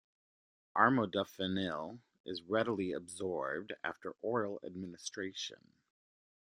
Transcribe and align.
Armodafinil 0.75 1.99
is 2.25 2.41
readily 2.41 2.91
absorbed 2.91 3.73
after 3.83 4.15
oral 4.23 4.59
administration. 4.65 5.73